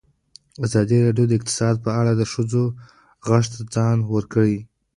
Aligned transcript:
ازادي 0.65 0.97
راډیو 1.05 1.29
د 1.29 1.33
اقتصاد 1.37 1.75
په 1.85 1.91
اړه 1.99 2.11
د 2.15 2.21
ښځو 2.31 2.63
غږ 3.27 3.43
ته 3.53 3.59
ځای 3.73 3.97
ورکړی. 4.13 4.55